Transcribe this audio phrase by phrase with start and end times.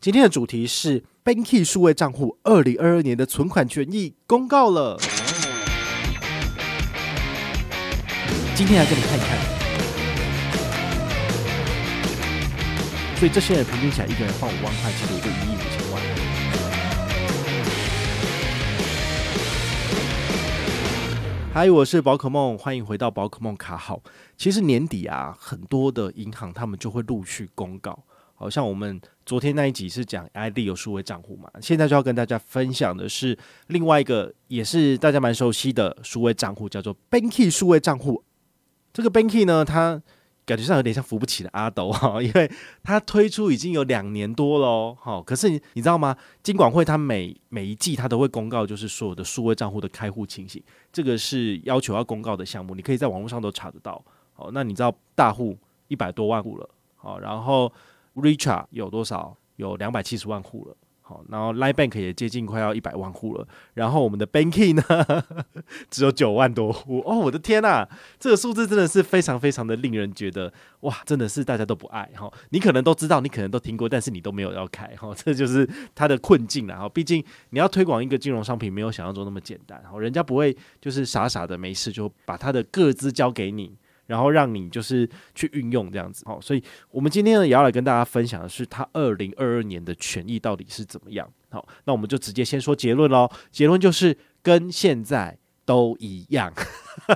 [0.00, 4.98] 今天的主题是 Banky 数位账户二零二二年的存款权益公告了。
[8.54, 9.38] 今天来给你看一看，
[13.18, 16.02] 所以这些人平均起来，一个人放五万块，其实也就一亿五千万。
[21.52, 24.00] 嗨，我是宝可梦，欢迎回到宝可梦卡好。
[24.38, 28.02] 其实年底啊，很多的银行他们就会陆续公告，
[28.40, 38.24] 好像我们昨天那一集是讲 ID 有数位账户嘛，现在就要跟大家分享的是另外一个也是大家蛮熟悉的数位账户，叫做 Banky 数位账户。
[38.94, 40.00] 这个 Banky 呢，它
[40.46, 42.50] 感觉上有点像扶不起的阿斗哈，因为
[42.82, 45.22] 它推出已经有两年多了哈。
[45.22, 46.16] 可是你你知道吗？
[46.42, 54.02] 金管会它每每一季它都会公告，就是所有的数位账户的开户情形，这个是要求要公告的项目，你可以在网络上都查得到。
[54.32, 57.70] 好，那你知道大户一百多万户了，好，然后
[58.20, 59.36] Richard 有多少？
[59.56, 60.76] 有两百七十万户了。
[61.02, 65.24] 好，然后 Line Bank 也接近快要一百万户了，然后我们的 Banking 呢，
[65.90, 67.18] 只有九万多户哦！
[67.18, 67.84] 我的天呐，
[68.20, 72.32] 这个数字真的是非常非常的令人觉得哇，真的是大家都不爱哈。
[72.50, 76.88] 你可能都知道，你可能都听过，但是你都没有要开哈，这就是它的困境了哈。
[76.88, 83.76] 毕竟你要推广一个金融商品，没有想象中那么简单，哈，人家不会就是傻傻的没事就把他的个资交给你。
[84.10, 91.30] 然后让你就是去运用这样子，好，所以我们今天呢也要来跟大家分享的是，它二零二二年的权益到底是怎么样。
[91.48, 93.30] 好，那我们就直接先说结论喽。
[93.52, 96.52] 结论就是跟现在都一样。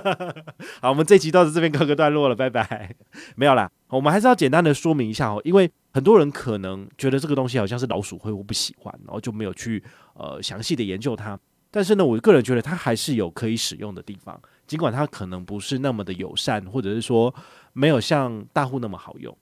[0.81, 2.95] 好，我们这集到这边告个段落了，拜拜。
[3.35, 11.37] 没有啦，我们还是要简单的说明一下哦，因为很多人可能觉得这个东西好像是老鼠会，我不喜欢，然后就没有去呃详细的研究它。
[11.69, 14.39] 但是呢，我个人觉得它还是有可以使用的地方。
[14.67, 17.33] 尽管它可能不是那么的友善，或者是说
[17.73, 19.37] 没有像大户那么好用，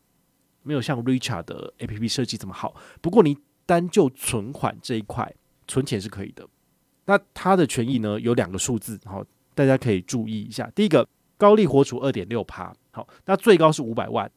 [0.63, 2.75] 没有像 Richard 的 APP 设计这么好。
[3.01, 5.33] 不过你单就存款这一块，
[5.67, 6.45] 存钱是可以的。
[7.05, 9.23] 那它的权益呢，有两个数字，好，
[9.55, 10.69] 大家可以注意一下。
[10.75, 11.07] 第一个，
[11.37, 14.29] 高利活储二点六趴，好，那最高是五百万。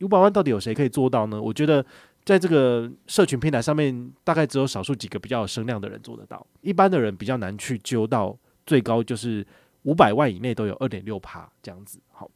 [0.00, 1.40] 五百万到底有谁可以做到呢？
[1.40, 1.84] 我觉得
[2.24, 8.36] 在这个社群平台上面，大概只有少数几个比较有声量的人做得到，一般的人比较难去揪到
[8.66, 9.46] 最高就是。
[9.82, 12.30] 五百万以内都有二点六趴这样子，好。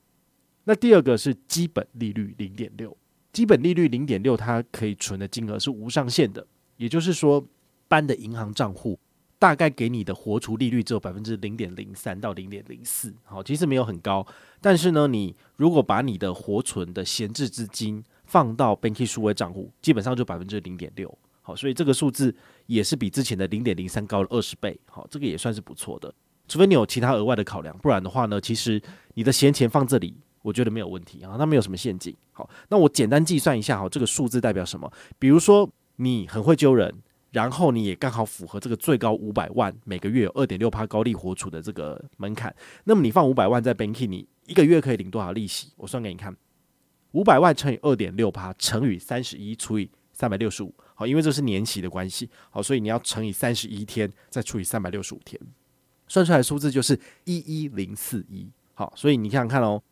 [0.65, 2.97] 那第二个是基本利率零点六，
[3.33, 6.45] 基本利率零点六，它可以存的金额是无上限的，
[6.77, 7.47] 也就是说，
[7.87, 8.99] 般的银行账户
[9.39, 14.27] 大概给你的活储利率只有百分之零点零三到零点零四，好，其实没有很高。
[14.61, 22.35] 但是呢，你如果把你的活存的闲置资金放到 Banky 数位账户，基本上就百分之零点六，好，所以这个数字
[22.67, 26.13] 也是比之前的零点零三高了二十倍，好，这个也算是不错的。
[26.49, 28.81] 除非你有其他额外的考量，不然的话呢，其实
[29.15, 32.15] 你的闲钱放这里，我觉得没有问题啊，它没有什么陷阱。
[32.33, 34.91] 好，那我简单计算一下哈，这个数字代表什么？
[35.19, 36.95] 比如说你很会揪人，
[37.31, 45.73] 然后你也刚好符合这个最高五百万，每个月有二点六趴高利活储的这个门槛，那么你放五百万在 Banking，你一个月可以领多少利息？
[45.77, 46.37] 我算给你看，
[47.13, 55.41] 五百万乘以二点六趴乘以三十一除以三百六十五，好，因为这是年息的关系，好，所以你要乘以三十一天，再除以三百六十五天。
[56.09, 59.83] 算出来数字就是一一零四一，好，所以你想想看哦，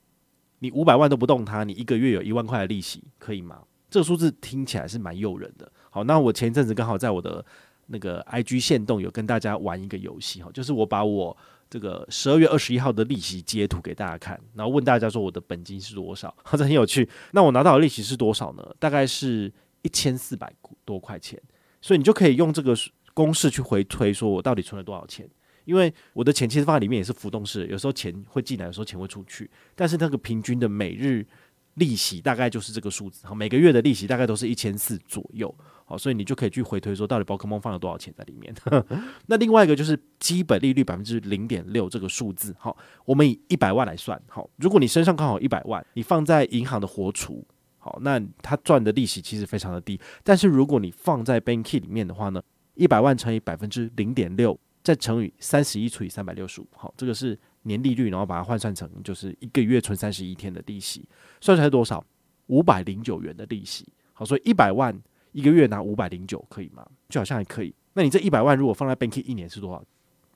[0.61, 3.63] 你五百万都不动它，你一个月有一万块的利息，可以吗？
[3.91, 5.71] 这个数字听起来是蛮诱人的。
[5.91, 7.45] 好，那我前一阵子刚好在我的
[7.87, 11.37] 那个 IG 线动有跟大家玩一个游戏，哈，就是我把我
[11.71, 17.09] 这个十二月二十一号的利息截图给大家看，然后问大家说我的本金是多少， 好这很有趣。
[17.33, 18.65] 那我拿到的利息是多少呢？
[18.79, 19.53] 大概是
[19.83, 20.53] 一千四百
[20.85, 21.41] 多块钱，
[21.81, 22.75] 所以你就可以用这个
[23.13, 25.29] 公式去回推，说我到底存了多少钱。
[25.65, 31.27] 因为我的钱其实放在里面也是浮动式，有时候钱会进来，有时候钱会出去，但是那个平均的每日
[31.75, 35.53] 利息大概就是这个数字，好，每个月的利息大概都是一千四左右，
[35.85, 38.55] 好，所以你就可以去回推说到底宝可梦放了多少钱在里面。
[39.27, 47.45] 那另外一个就是基本利率百分之零点六这个数字，好，我们以一百万来算，好，如果你身上刚好一百万，你放在银行的活储，
[47.79, 52.41] 好，那它赚的利息其实非常的低，但是如果你放在 Banky 里面的话呢，
[52.75, 54.57] 一百万乘以百分之零点六。
[54.85, 61.09] 再乘以三十一除以三百六十五，好，这个是年利率，然后把它换算成就是一个月存三十一天的利息，
[61.41, 62.05] 算出来多少？
[62.49, 63.89] 五百零九元的利息。
[64.13, 64.95] 好，所以一百万
[65.33, 66.87] 一个月拿五百零九可以吗？
[67.09, 67.75] 就好像还可以。
[67.95, 69.83] 那你这一百万如果放在 Banky 一年是多少？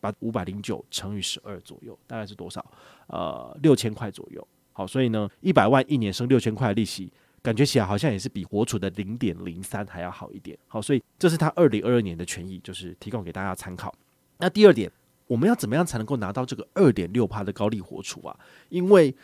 [0.00, 2.64] 把五百零九乘以十二左右，大概是多少？
[3.08, 4.48] 呃，六千块左右。
[4.72, 7.12] 好，所以呢，一百万一年生六千块的利息，
[7.42, 10.56] 感觉起来好像也是比活储的零点零三还要好一点。
[10.68, 13.94] 好，所以这是他二零二二年的权益，就是提供给大家参考。
[14.38, 14.90] 那第二点，
[15.26, 18.38] 我们要怎么样才能够拿到这个二点六趴的高利活储啊？
[18.68, 19.14] 因为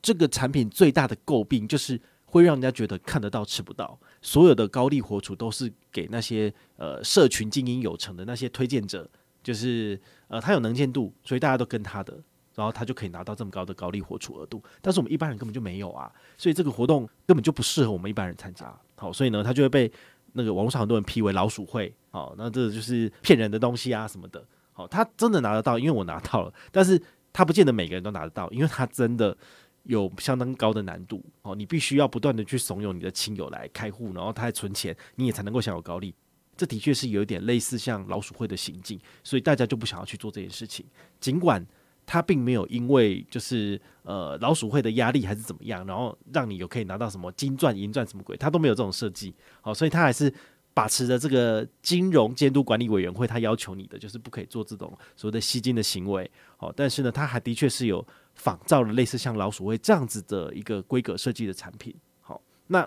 [0.00, 3.98] 这个产品最大的诟病就是会让人家觉得看得到吃不到。
[4.22, 9.08] 所有的高利活储都是给那些呃社群精英有成的那些推荐者，
[9.42, 12.18] 就是呃他有能见度，所以大家都跟他的。
[12.54, 16.08] 然后他就可以拿到这么高的高利活储额度，但是我们一般人根本就没有啊，
[16.38, 18.72] 所以这个活动根本就不适合我们一般人参加。
[18.94, 19.90] 好，所以呢，他就会被
[20.34, 21.92] 那个网络上很多人批为老鼠会。
[22.14, 24.40] 好，那这就是骗人的东西啊什么的。
[24.72, 27.00] 好，他真的拿得到，因为我拿到了，但是
[27.32, 29.36] 他不见得每个人都拿得到，因为他真的
[29.82, 31.20] 有相当高的难度。
[31.42, 36.14] 哦，你必须要不断的去怂恿你的亲友来开户，然后他还存钱，你也才能够享有高利。
[36.56, 40.86] 这的确是有一点类似像老鼠会的行径，所以大家就不想要去做这件事情，
[41.18, 41.66] 尽管。
[42.06, 49.34] 他并没有因为就是呃老鼠会的压力还是怎么样，然后让你有可以拿到什么金钻银钻什么鬼，他都没有这种设计。
[49.62, 50.30] 好，所以他还是
[50.74, 56.30] 把持着这个金融监督管理委员会他要求你的，就是不可以做这种所谓的吸金的行为。
[56.58, 61.94] 好，但是呢，他还的确是有仿造了类似像老鼠会这样子的一个规格设计的产品。
[62.20, 62.86] 好，那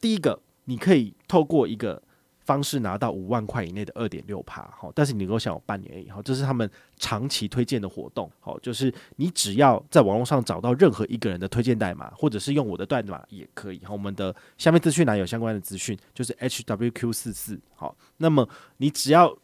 [0.00, 2.02] 第一个你可以透过一个。
[2.46, 19.36] 方式拿到五万块以内的二点六趴，好，但是你能够享有半年以后，这是他们长期推荐的活动，好，就是你只要在网络上找到任何一个人的推荐代码，或者是用我的代码也可以，好，我们的下面资讯栏有相关的资讯，就是 HWQ 四四，好，那么你只要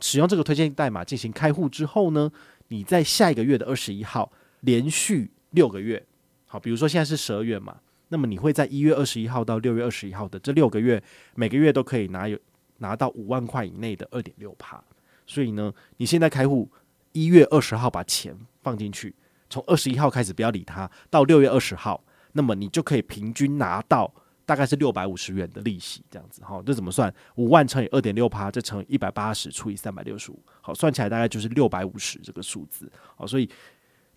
[0.00, 2.32] 使用这个推荐代码进行开户之后呢，
[2.68, 6.02] 你在下一个月的二十一号连续六个月，
[6.46, 7.76] 好，比如说现在是十二月嘛。
[8.08, 11.02] 那么你会在一月二十一号到六月二十一号的这六个月，
[11.34, 12.38] 每个月都可以拿有
[12.78, 14.82] 拿到五万块以内的二点六趴。
[15.26, 16.70] 所以呢，你现在开户，
[17.12, 19.12] 一月二十号把钱放进去，
[19.50, 24.12] 从二十一号开始不要理它，到六月二十号，那么你就可以平均拿到
[24.44, 26.44] 大概是六百五十元的利息，这样子。
[26.44, 27.12] 哈，这怎么算？
[27.34, 32.88] 五万乘以二点六趴，再乘以一百八十除以三百六十五，好，算起来大概就是六百五十这个数字。
[33.16, 33.50] 好，所以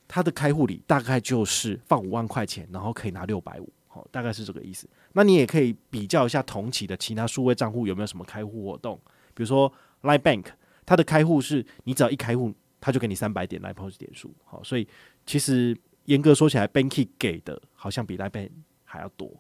[0.07, 3.74] 它的开户礼大概就是放五万块钱，然后可以拿六百五。
[3.91, 4.88] 好，大概是这个意思。
[5.13, 8.95] 那你也可以比较一下同期的其他数位账户有没有什么开户活动，
[9.33, 9.71] 比如说
[10.03, 10.45] Line Bank，
[10.86, 14.31] 它的开户是你只要一开户，它就给你三百点 Line Post 点数。
[14.45, 14.88] 好，所以
[15.25, 15.75] 其实
[16.06, 18.51] 严格说起来，Banky 给的好像比 Line Bank
[18.83, 19.31] 还要多。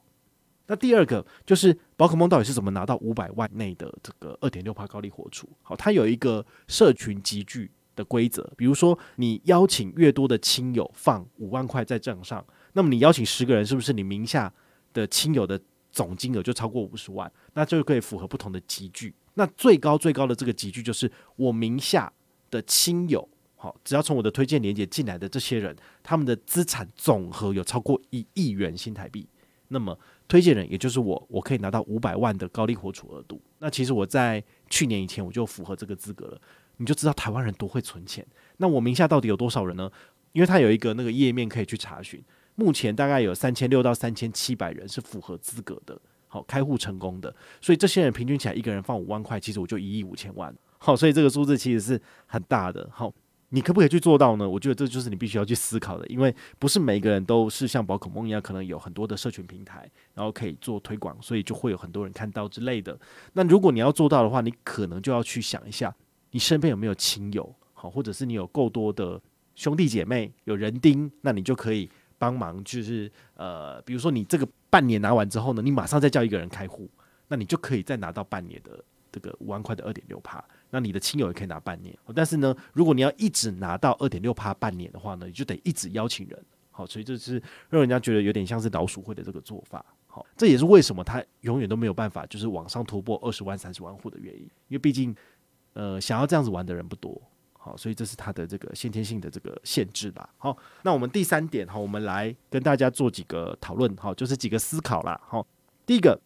[0.65, 5.47] 那第二个就是宝可梦到底是怎么拿到五百万内的这个二点六趴高利活储？
[5.61, 12.43] 好，它有一个社群集聚的规则，比如说你邀请越多的亲友放五万块在账上。
[12.73, 14.51] 那么你邀请十个人，是不是你名下
[14.93, 15.59] 的亲友的
[15.91, 17.31] 总金额就超过五十万？
[17.53, 19.13] 那就可以符合不同的集聚。
[19.33, 22.11] 那最高最高的这个集聚就是我名下
[22.51, 29.27] 的亲友，好，只要从我的推荐连接进来的这些人，他们的资产总和有超过一亿元新台币，
[29.69, 33.41] 那么推荐人也就是我，我可以拿到五百万的高利活储额度。
[33.59, 36.41] 那其实我在去年以前我就符合这个资格了，
[36.77, 38.25] 你就知道台湾人多会存钱。
[38.57, 39.89] 那我名下到底有多少人呢？
[40.33, 42.23] 因为它有一个那个页面可以去查询。
[42.59, 45.97] 目前大概有三千六到三千七百人是符合资格的，
[46.27, 53.13] 好，开户成功的，所以这些人平均起来一个人放五万块，其实我就一亿五千万，好，所以这个数字其实是很大的，好，
[53.49, 54.47] 你可不可以去做到呢？
[54.47, 62.99] 我觉得这就是你必须要去思考的，因为不是每个人都是像宝可梦一样，可能有很多的社群平台，然后可以做推广，所以就会有很多人看到之类的。
[63.33, 65.95] 那如果你要做到的话，你可能就要去想一下，
[66.31, 69.19] 你身边有没有亲友，好，或者是你有够多的
[69.55, 71.89] 兄弟姐妹，有人丁，那你就可以。
[72.19, 76.87] 帮忙就是呃，比如说你这个半年拿完之后呢，你马上再叫一个人开户，
[77.29, 80.43] 那你就可以再拿到半年的这个五万块的二点六趴。
[80.69, 81.97] 那你的亲友也可以拿半年。
[82.13, 86.39] 但是呢，如果你要一直拿到二点六趴半年的话呢，你就得一直邀请人。
[86.69, 89.83] 好，所以这是让人家觉得有点像是老鼠会的这个做法。
[90.07, 95.15] 好，这也是为什么他永远都没有办法就是往上突破二十万、三十万户的原因，因为毕竟
[95.73, 97.21] 呃，想要这样子玩的人不多。
[97.61, 100.29] 好，所以这是它的这个先天性的这个限制吧。
[100.37, 105.19] 好，那我们第三点，好，我们来跟大家做几个讨论，好，就是几个思考啦。
[105.27, 105.45] 好，
[105.85, 106.17] 第一个，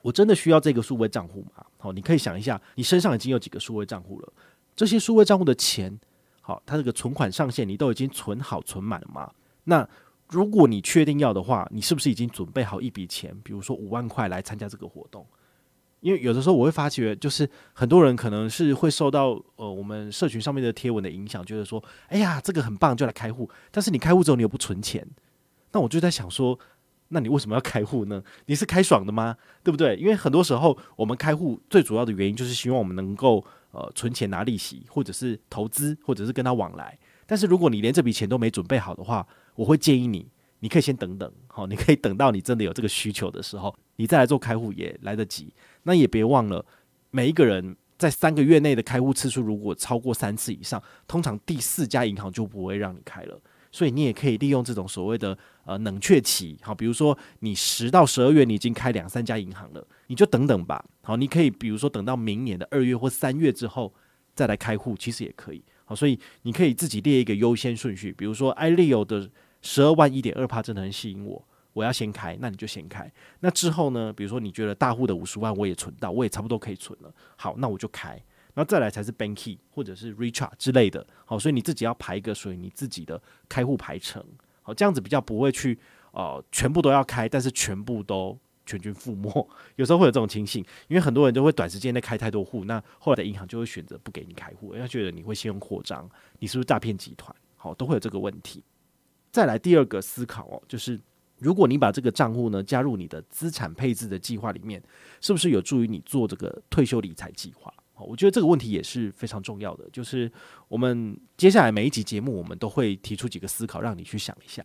[0.00, 1.66] 我真的需要这个数位账户吗？
[1.76, 4.32] 好，你可以想一下，你身上已经有几个数位账户了？
[4.74, 6.00] 这些数位账户的钱，
[6.40, 9.30] 好，它这个存款上限你都已经存好存满了吗？
[9.64, 9.86] 那
[10.28, 15.26] 如果你确定要的话，你是不是已经准备好一笔钱，比如说五万块来参加这个活动？
[16.02, 23.48] 因为有的时候我会发觉，就是很多人可能是会受到呃我们社群上面的贴文的影响，觉得说，哎呀，这个很棒，就来开户。
[23.70, 25.06] 但是你开户之后，你又不存钱，
[25.70, 26.58] 那我就在想说，
[27.08, 28.20] 那你为什么要开户呢？
[28.46, 29.36] 你是开爽的吗？
[29.62, 29.94] 对不对？
[29.96, 36.98] 因为很多时候我们开户最主要的原因就是希望我们能够呃存钱拿利息，或者是投资，或者是跟他往来。
[37.26, 40.28] 但是如果你连这笔钱都没准备好的话，我会建议你，
[40.58, 45.52] 你可以先等等，好，你可以等到你真的有这个需求的时候，你再来做开户也来得及。
[45.82, 46.64] 那也别忘了，
[47.10, 53.40] 每一个人在三个月内的开户次数如果超过三次以上，通常第四家银行就不会让你开了。
[53.74, 60.84] 所以你也可以利用这种所谓的呃冷却期，好，比如说你十到十二月你已经开两三家银行了，你就等等吧。
[61.00, 63.90] 好，你可以比如说等到明年的二月或三月之后
[64.34, 65.62] 再来开户，其实也可以。
[65.86, 69.30] 好，所以你可以自己列一个优先顺序，比如说 iLeo 的
[69.62, 73.10] 十二万一点二帕真的很吸引我，我要先开，那你就先开。
[73.40, 78.22] 那之后呢，比如说你觉得大户的五十万我也存到，我也差不多可以存了，好，那我就开。
[78.54, 84.22] 然后再来才是 Banky 或者是 Richard 之类的，好，所以你自己要排一个属于你自己的开户排程，
[84.60, 85.78] 好，这样子比较不会去
[86.10, 96.06] 呃全部都要开，但是全部都全军覆没， 有时候会有这种情形，因为很多人就会短时间内开太多户，那后来的银行就会选择不给你开户，因为觉得你会信用扩张，
[96.38, 97.34] 你是不是诈骗集团？
[97.56, 98.62] 好，都会有这个问题。
[99.30, 101.00] 再来第二个思考哦，就是
[101.42, 104.82] 如果你把这个账户呢加入你的资产配置的计划里面，
[105.20, 107.72] 是不是有助于你做这个退休理财计划？
[107.94, 110.30] 我觉得这个问题也是非常重要的，就是
[110.66, 114.64] 我们接下来每一集节目，我们都会提出几个思考，让你去想一下。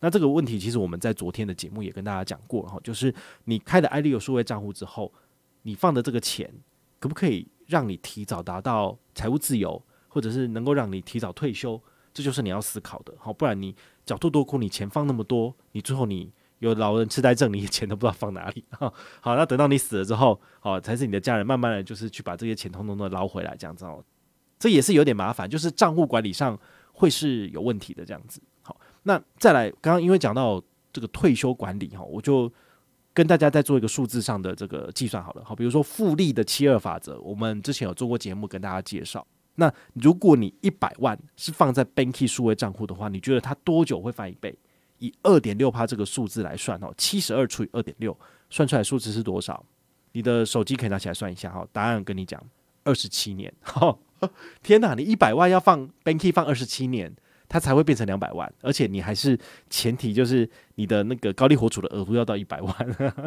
[0.00, 3.12] 那这个问题其实我们在昨天的节目也跟大家讲过哈，就是
[3.44, 5.12] 你开的 iLeo 数位账户之后，
[5.62, 6.52] 你放的这个钱
[6.98, 11.82] 可不可以让你提早达到财务自由，或者是能够让你提早退休？
[12.12, 13.14] 这就是你要思考的。
[13.18, 13.74] 好，不然你
[14.10, 16.32] 小兔多哭，你钱放那么多，你最后你。
[16.58, 18.62] 有老人痴呆症，你钱都不知道放哪里。
[19.22, 24.04] 好，那等到你死了之后，好，才是你的家人慢慢的就是去把这些钱通通的捞回来，这样子哦。
[24.58, 26.58] 这也是有点麻烦，就是账户管理上
[26.92, 28.42] 会是有问题的这样子。
[28.60, 30.62] 好，那再来，刚刚因为讲到
[30.92, 32.52] 这个退休管理哈，我就
[33.14, 35.42] 跟大家再做一个数字上的这个计算好了。
[35.42, 39.26] 好，比如说复利的七二法则，我们之前有做过节目跟大家介绍。
[39.60, 44.56] 那如果你一百万是放在 Banky 数位账户的话，你觉得它多久会翻一倍？
[45.00, 49.62] 以二点六趴这个数字来算哦，七十二除以二点六，算出来数字是多少？
[50.12, 51.66] 你的手机可以拿起来算一下哈。
[51.72, 52.42] 答案跟你讲，
[52.84, 53.52] 二十七年。
[54.62, 57.14] 天哪，你一百万要放 Banky 放二十七年，
[57.48, 59.38] 它才会变成两百万，而且你还是
[59.68, 62.74] 前提就是你的那个高利活储的额度要到一百万。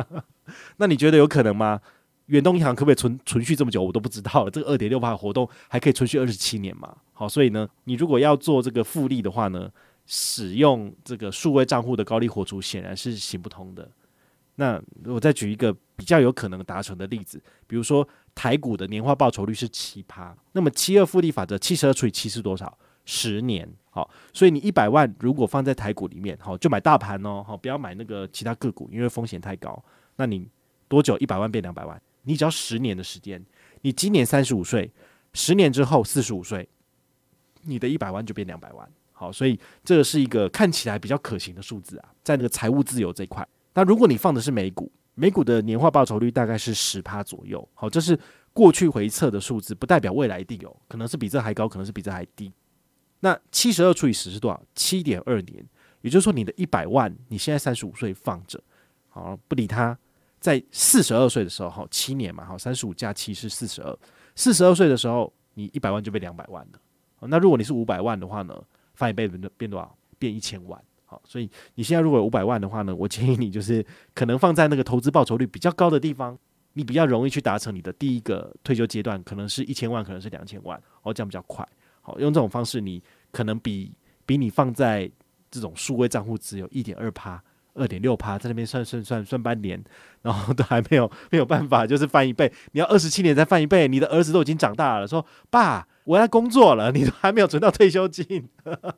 [0.78, 1.80] 那你觉得有可能吗？
[2.28, 3.84] 远东银行可不可以存存续这么久？
[3.84, 4.52] 我都不知道了。
[4.52, 6.96] 这个二点六趴的活动还可以存续二十七年嘛？
[7.14, 9.70] 好，所以呢，你如果要做这个复利的话呢？
[10.06, 13.90] 使用这个数位账户的高利活储显然是行不通的。
[14.56, 22.78] 那我再举一个比较有可能达成的例子，比如说台股的年化报酬率是七趴，那么七二复利法则七十二除以七是多少？
[23.06, 23.66] 十年。
[23.92, 29.82] 好，所以你一百万如果放在台股里面，好，就买大盘哦，好，不要买那个其他个股，因为风险太高。
[30.18, 30.46] 那你
[30.90, 32.02] 多久一百万变两百万？
[32.24, 33.44] 你只要十年的时间，
[33.82, 34.92] 你今年三十五岁，
[35.34, 36.68] 十年之后四十五岁，
[37.62, 38.90] 你的一百万就变两百万。
[39.12, 43.48] 好，所以这个是一个看起来比较可行的数字啊，在那个财务自由这一块。
[43.74, 47.66] 那如果你放的是美股，美股的年化报酬率大概是十趴左右。
[47.74, 48.20] 好，这是
[48.52, 52.52] 过去回测的数字，不代表未来一定有，可能是比这还高，可能是比这还低。
[53.20, 54.62] 那七十二除以十是多少？
[54.76, 55.66] 七点二年。
[56.02, 58.62] 也就是说，你的一百万，你现在三十五岁放着，
[59.08, 59.98] 好，不理它，
[60.44, 63.98] 在四十二岁的时候，好，七年嘛，好，三十五加七是四十二，
[64.36, 67.28] 四十二岁的时候，你一百万就变两百万了。
[67.30, 68.62] 那如果你是五百万的话呢？
[68.94, 69.98] 翻一倍变变多少？
[70.20, 70.78] 变一千万。
[71.06, 76.38] 好，所以你现在如果有五百万的话呢，我建议你就是可能放在那个投资报酬率比较高的地方，
[76.74, 81.66] 你比较容易去达成你的第一个退休阶段，可能是一千万，可能是两千万，哦，这样比较快。
[82.02, 83.96] 好，用这种方式，你可能比
[84.26, 85.10] 比你放在
[85.50, 87.42] 这种数位账户只有一点二趴、
[87.74, 89.84] 二点六趴，在那边算算算算半年，
[90.22, 92.52] 然后都还没有没有办法，就是翻一倍。
[92.72, 95.88] 你要二十七年再翻一倍，你的儿子都已经长大了，说爸。
[96.06, 98.50] 我要工作了，你都还没有存到退休金，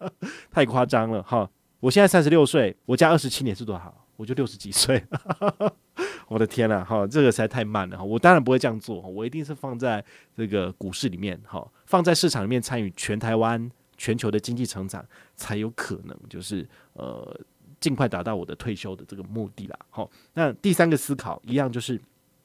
[0.50, 1.48] 太夸张了哈！
[1.79, 3.96] 我现在三十六岁，我加二十七年是多少？
[4.15, 5.05] 我就六十几岁，
[6.27, 8.03] 我的天呐，哈，这个实在太慢了哈！
[8.03, 10.03] 我当然不会这样做，我一定是放在
[10.36, 15.05] 这个股市里面，哈，放在市场里面参与全台湾、全球的经济成长，
[15.36, 17.39] 才有可能就是呃
[17.79, 19.79] 尽快达到我的退休的这个目的啦。
[19.89, 22.00] 好，那第三个思考一样，就是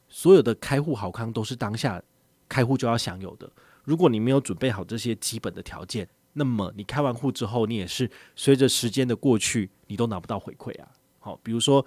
[0.09, 2.03] 所有的开户好康都是当下
[2.49, 3.51] 开户就要享有的。
[3.85, 10.89] 如果你没有准备好这些基本的条件，那么你开完户之后，你也是随着时间的过去，你都拿不到回馈啊。
[11.19, 11.85] 好，比如说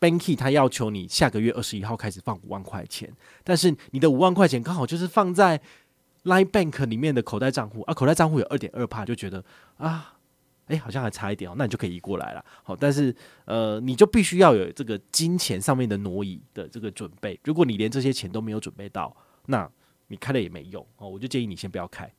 [0.00, 5.60] Banky 他要求你下个月二十一号开始放五万块钱，但是你的五万块钱刚好就是放在
[6.24, 9.44] Line Bank 里面的口袋账户啊，口袋账户有二点二趴，就觉得
[9.76, 10.15] 啊，
[10.66, 12.44] 哎，好像还差一点哦，那你就可以移过来了。
[12.62, 17.38] 好，但是呃，你就必须要有这个金钱上面的挪移的这个准备。
[17.44, 19.70] 如果你连这些钱都没有准备到，那
[20.08, 21.08] 你开了也没用哦。
[21.08, 22.12] 我就建议你先不要开，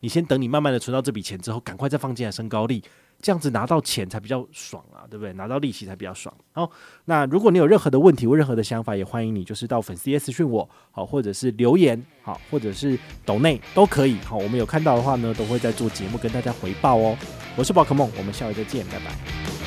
[0.00, 2.82] 你先等你慢慢的存到这笔钱之后，赶快再放进来升高利。
[3.20, 5.32] 这样子拿到钱才比较爽啊，对不对？
[5.32, 6.32] 拿到利息才比较爽。
[6.52, 6.70] 好，
[7.06, 14.18] 那如果你有任何的问题或任何的想法，也欢迎你就是到粉丝页私讯我，好，或者是留言，好，或者是抖内都可以。
[14.18, 17.18] 好，我们有看到的话呢，都会在做节目跟大家回报哦。
[17.56, 19.57] 我是宝可梦，我们下回再见，拜拜。